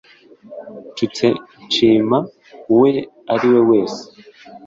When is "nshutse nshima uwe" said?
0.91-2.91